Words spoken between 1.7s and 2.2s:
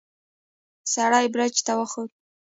وخوت.